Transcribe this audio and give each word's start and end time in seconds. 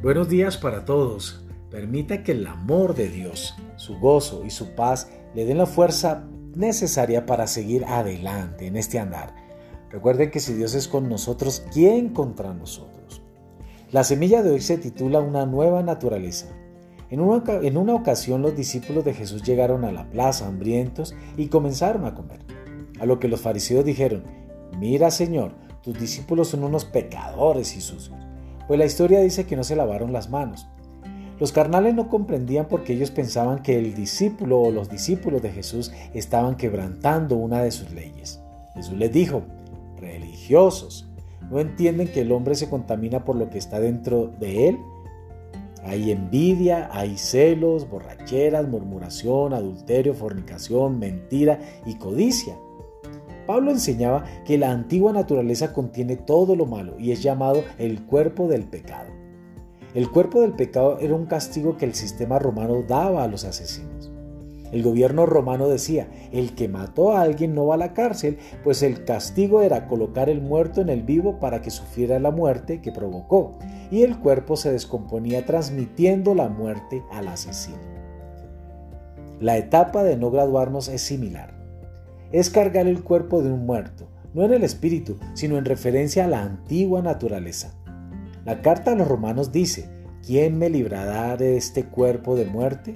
Buenos 0.00 0.28
días 0.28 0.56
para 0.56 0.84
todos. 0.84 1.44
Permita 1.72 2.22
que 2.22 2.30
el 2.30 2.46
amor 2.46 2.94
de 2.94 3.08
Dios, 3.08 3.56
su 3.74 3.98
gozo 3.98 4.44
y 4.44 4.50
su 4.50 4.76
paz 4.76 5.10
le 5.34 5.44
den 5.44 5.58
la 5.58 5.66
fuerza 5.66 6.24
necesaria 6.54 7.26
para 7.26 7.48
seguir 7.48 7.84
adelante 7.84 8.68
en 8.68 8.76
este 8.76 9.00
andar. 9.00 9.34
Recuerden 9.90 10.30
que 10.30 10.38
si 10.38 10.54
Dios 10.54 10.74
es 10.74 10.86
con 10.86 11.08
nosotros, 11.08 11.64
¿quién 11.72 12.10
contra 12.10 12.54
nosotros? 12.54 13.22
La 13.90 14.04
semilla 14.04 14.44
de 14.44 14.52
hoy 14.52 14.60
se 14.60 14.78
titula 14.78 15.18
Una 15.18 15.46
nueva 15.46 15.82
naturaleza. 15.82 16.46
En 17.10 17.20
una, 17.20 17.42
en 17.60 17.76
una 17.76 17.94
ocasión 17.94 18.40
los 18.40 18.54
discípulos 18.54 19.04
de 19.04 19.14
Jesús 19.14 19.42
llegaron 19.42 19.84
a 19.84 19.90
la 19.90 20.08
plaza 20.10 20.46
hambrientos 20.46 21.16
y 21.36 21.48
comenzaron 21.48 22.04
a 22.04 22.14
comer. 22.14 22.38
A 23.00 23.04
lo 23.04 23.18
que 23.18 23.26
los 23.26 23.40
fariseos 23.40 23.84
dijeron, 23.84 24.22
mira 24.78 25.10
Señor, 25.10 25.56
tus 25.82 25.98
discípulos 25.98 26.46
son 26.46 26.62
unos 26.62 26.84
pecadores 26.84 27.76
y 27.76 27.80
sucios 27.80 28.27
pues 28.68 28.78
la 28.78 28.86
historia 28.86 29.20
dice 29.20 29.46
que 29.46 29.56
no 29.56 29.64
se 29.64 29.74
lavaron 29.74 30.12
las 30.12 30.30
manos. 30.30 30.68
Los 31.40 31.52
carnales 31.52 31.94
no 31.94 32.08
comprendían 32.08 32.66
porque 32.68 32.92
ellos 32.92 33.10
pensaban 33.10 33.62
que 33.62 33.78
el 33.78 33.94
discípulo 33.94 34.60
o 34.60 34.70
los 34.70 34.90
discípulos 34.90 35.40
de 35.40 35.50
Jesús 35.50 35.90
estaban 36.12 36.56
quebrantando 36.56 37.36
una 37.36 37.62
de 37.62 37.70
sus 37.70 37.90
leyes. 37.92 38.40
Jesús 38.74 38.98
les 38.98 39.12
dijo, 39.12 39.42
religiosos, 39.98 41.08
¿no 41.50 41.60
entienden 41.60 42.08
que 42.08 42.20
el 42.20 42.32
hombre 42.32 42.54
se 42.54 42.68
contamina 42.68 43.24
por 43.24 43.36
lo 43.36 43.48
que 43.50 43.58
está 43.58 43.80
dentro 43.80 44.32
de 44.38 44.68
él? 44.68 44.78
Hay 45.84 46.10
envidia, 46.10 46.90
hay 46.92 47.16
celos, 47.16 47.88
borracheras, 47.88 48.68
murmuración, 48.68 49.54
adulterio, 49.54 50.12
fornicación, 50.12 50.98
mentira 50.98 51.60
y 51.86 51.94
codicia. 51.94 52.56
Pablo 53.48 53.70
enseñaba 53.70 54.26
que 54.44 54.58
la 54.58 54.70
antigua 54.70 55.10
naturaleza 55.10 55.72
contiene 55.72 56.16
todo 56.16 56.54
lo 56.54 56.66
malo 56.66 56.98
y 56.98 57.12
es 57.12 57.22
llamado 57.22 57.64
el 57.78 58.04
cuerpo 58.04 58.46
del 58.46 58.64
pecado. 58.64 59.08
El 59.94 60.10
cuerpo 60.10 60.42
del 60.42 60.52
pecado 60.52 60.98
era 60.98 61.14
un 61.14 61.24
castigo 61.24 61.78
que 61.78 61.86
el 61.86 61.94
sistema 61.94 62.38
romano 62.38 62.82
daba 62.86 63.24
a 63.24 63.26
los 63.26 63.46
asesinos. 63.46 64.12
El 64.70 64.82
gobierno 64.82 65.24
romano 65.24 65.66
decía, 65.66 66.08
el 66.30 66.54
que 66.54 66.68
mató 66.68 67.16
a 67.16 67.22
alguien 67.22 67.54
no 67.54 67.64
va 67.64 67.76
a 67.76 67.78
la 67.78 67.94
cárcel, 67.94 68.36
pues 68.64 68.82
el 68.82 69.04
castigo 69.04 69.62
era 69.62 69.88
colocar 69.88 70.28
el 70.28 70.42
muerto 70.42 70.82
en 70.82 70.90
el 70.90 71.02
vivo 71.02 71.40
para 71.40 71.62
que 71.62 71.70
sufriera 71.70 72.18
la 72.18 72.30
muerte 72.30 72.82
que 72.82 72.92
provocó, 72.92 73.54
y 73.90 74.02
el 74.02 74.18
cuerpo 74.18 74.56
se 74.56 74.72
descomponía 74.72 75.46
transmitiendo 75.46 76.34
la 76.34 76.50
muerte 76.50 77.02
al 77.10 77.28
asesino. 77.28 77.78
La 79.40 79.56
etapa 79.56 80.04
de 80.04 80.18
no 80.18 80.30
graduarnos 80.30 80.88
es 80.88 81.00
similar 81.00 81.57
es 82.32 82.50
cargar 82.50 82.86
el 82.86 83.02
cuerpo 83.02 83.42
de 83.42 83.50
un 83.50 83.66
muerto, 83.66 84.08
no 84.34 84.44
en 84.44 84.52
el 84.52 84.64
espíritu, 84.64 85.16
sino 85.34 85.56
en 85.58 85.64
referencia 85.64 86.24
a 86.24 86.28
la 86.28 86.42
antigua 86.42 87.02
naturaleza. 87.02 87.74
La 88.44 88.62
carta 88.62 88.92
a 88.92 88.94
los 88.94 89.08
romanos 89.08 89.52
dice, 89.52 89.88
¿quién 90.26 90.58
me 90.58 90.70
librará 90.70 91.36
de 91.36 91.56
este 91.56 91.84
cuerpo 91.84 92.36
de 92.36 92.46
muerte? 92.46 92.94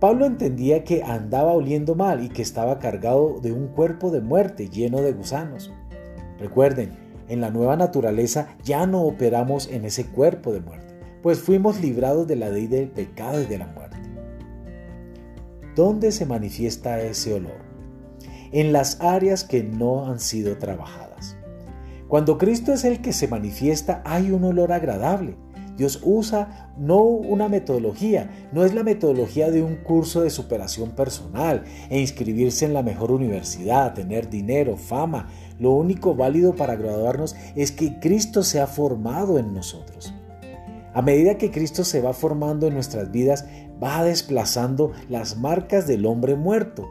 Pablo 0.00 0.26
entendía 0.26 0.84
que 0.84 1.02
andaba 1.02 1.52
oliendo 1.52 1.94
mal 1.94 2.22
y 2.22 2.28
que 2.28 2.42
estaba 2.42 2.78
cargado 2.78 3.40
de 3.40 3.52
un 3.52 3.68
cuerpo 3.68 4.10
de 4.10 4.20
muerte 4.20 4.68
lleno 4.68 5.00
de 5.00 5.12
gusanos. 5.12 5.72
Recuerden, 6.38 6.90
en 7.28 7.40
la 7.40 7.50
nueva 7.50 7.76
naturaleza 7.76 8.48
ya 8.62 8.86
no 8.86 9.02
operamos 9.02 9.68
en 9.68 9.84
ese 9.84 10.06
cuerpo 10.06 10.52
de 10.52 10.60
muerte, 10.60 10.94
pues 11.22 11.40
fuimos 11.40 11.80
librados 11.80 12.26
de 12.26 12.36
la 12.36 12.50
ley 12.50 12.66
del 12.66 12.88
pecado 12.88 13.40
y 13.40 13.46
de 13.46 13.58
la 13.58 13.66
muerte. 13.66 13.96
¿Dónde 15.76 16.10
se 16.10 16.24
manifiesta 16.24 17.02
ese 17.02 17.34
olor? 17.34 17.60
En 18.50 18.72
las 18.72 18.98
áreas 19.02 19.44
que 19.44 19.62
no 19.62 20.06
han 20.06 20.20
sido 20.20 20.56
trabajadas. 20.56 21.36
Cuando 22.08 22.38
Cristo 22.38 22.72
es 22.72 22.84
el 22.84 23.02
que 23.02 23.12
se 23.12 23.28
manifiesta, 23.28 24.00
hay 24.06 24.30
un 24.30 24.44
olor 24.44 24.72
agradable. 24.72 25.36
Dios 25.76 26.00
usa 26.02 26.72
no 26.78 27.02
una 27.02 27.50
metodología, 27.50 28.48
no 28.52 28.64
es 28.64 28.72
la 28.72 28.84
metodología 28.84 29.50
de 29.50 29.62
un 29.62 29.76
curso 29.76 30.22
de 30.22 30.30
superación 30.30 30.92
personal 30.92 31.64
e 31.90 32.00
inscribirse 32.00 32.64
en 32.64 32.72
la 32.72 32.82
mejor 32.82 33.12
universidad, 33.12 33.92
tener 33.92 34.30
dinero, 34.30 34.78
fama. 34.78 35.28
Lo 35.58 35.72
único 35.72 36.14
válido 36.14 36.56
para 36.56 36.76
graduarnos 36.76 37.36
es 37.54 37.70
que 37.70 38.00
Cristo 38.00 38.42
se 38.44 38.60
ha 38.60 38.66
formado 38.66 39.38
en 39.38 39.52
nosotros. 39.52 40.14
A 40.96 41.02
medida 41.02 41.36
que 41.36 41.50
Cristo 41.50 41.84
se 41.84 42.00
va 42.00 42.14
formando 42.14 42.66
en 42.66 42.72
nuestras 42.72 43.12
vidas, 43.12 43.44
va 43.82 44.04
desplazando 44.04 44.92
las 45.08 45.36
marcas 45.36 45.86
del 45.86 46.06
hombre 46.06 46.34
muerto. 46.36 46.88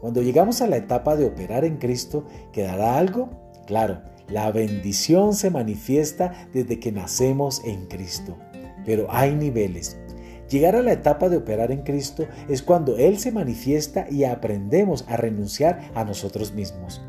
Cuando 0.00 0.22
llegamos 0.22 0.62
a 0.62 0.66
la 0.66 0.76
etapa 0.76 1.16
de 1.16 1.26
operar 1.26 1.64
en 1.64 1.76
Cristo, 1.76 2.24
¿quedará 2.52 2.98
algo? 2.98 3.30
Claro, 3.66 4.00
la 4.28 4.50
bendición 4.52 5.34
se 5.34 5.50
manifiesta 5.50 6.32
desde 6.52 6.78
que 6.78 6.92
nacemos 6.92 7.62
en 7.64 7.86
Cristo. 7.86 8.36
Pero 8.84 9.06
hay 9.10 9.34
niveles. 9.34 9.96
Llegar 10.48 10.76
a 10.76 10.82
la 10.82 10.92
etapa 10.92 11.28
de 11.28 11.36
operar 11.36 11.72
en 11.72 11.82
Cristo 11.82 12.24
es 12.48 12.62
cuando 12.62 12.96
Él 12.96 13.18
se 13.18 13.32
manifiesta 13.32 14.06
y 14.10 14.24
aprendemos 14.24 15.04
a 15.08 15.16
renunciar 15.16 15.90
a 15.94 16.04
nosotros 16.04 16.52
mismos. 16.54 17.02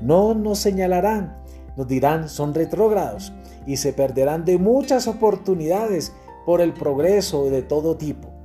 No 0.00 0.32
nos 0.34 0.58
señalarán, 0.60 1.36
nos 1.76 1.86
dirán 1.86 2.28
son 2.28 2.54
retrógrados 2.54 3.32
y 3.66 3.76
se 3.76 3.92
perderán 3.92 4.44
de 4.44 4.58
muchas 4.58 5.06
oportunidades 5.06 6.12
por 6.46 6.60
el 6.60 6.72
progreso 6.72 7.50
de 7.50 7.62
todo 7.62 7.96
tipo. 7.96 8.37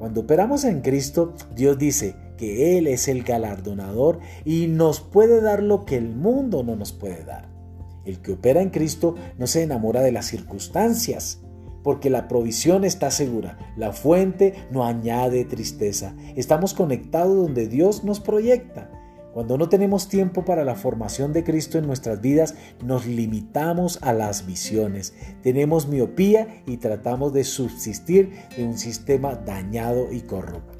Cuando 0.00 0.22
operamos 0.22 0.64
en 0.64 0.80
Cristo, 0.80 1.34
Dios 1.54 1.76
dice 1.76 2.16
que 2.38 2.78
Él 2.78 2.86
es 2.86 3.06
el 3.06 3.22
galardonador 3.22 4.18
y 4.46 4.66
nos 4.66 4.98
puede 5.00 5.42
dar 5.42 5.62
lo 5.62 5.84
que 5.84 5.98
el 5.98 6.08
mundo 6.08 6.62
no 6.62 6.74
nos 6.74 6.94
puede 6.94 7.22
dar. 7.22 7.50
El 8.06 8.22
que 8.22 8.32
opera 8.32 8.62
en 8.62 8.70
Cristo 8.70 9.16
no 9.36 9.46
se 9.46 9.62
enamora 9.62 10.00
de 10.00 10.10
las 10.10 10.24
circunstancias, 10.24 11.42
porque 11.82 12.08
la 12.08 12.28
provisión 12.28 12.84
está 12.84 13.10
segura, 13.10 13.58
la 13.76 13.92
fuente 13.92 14.54
no 14.70 14.86
añade 14.86 15.44
tristeza. 15.44 16.14
Estamos 16.34 16.72
conectados 16.72 17.36
donde 17.36 17.68
Dios 17.68 18.02
nos 18.02 18.20
proyecta. 18.20 18.90
Cuando 19.32 19.56
no 19.56 19.68
tenemos 19.68 20.08
tiempo 20.08 20.44
para 20.44 20.64
la 20.64 20.74
formación 20.74 21.32
de 21.32 21.44
Cristo 21.44 21.78
en 21.78 21.86
nuestras 21.86 22.20
vidas, 22.20 22.56
nos 22.84 23.06
limitamos 23.06 23.98
a 24.02 24.12
las 24.12 24.44
visiones, 24.46 25.14
tenemos 25.42 25.86
miopía 25.86 26.62
y 26.66 26.78
tratamos 26.78 27.32
de 27.32 27.44
subsistir 27.44 28.32
de 28.56 28.64
un 28.64 28.76
sistema 28.76 29.34
dañado 29.34 30.12
y 30.12 30.22
corrupto. 30.22 30.79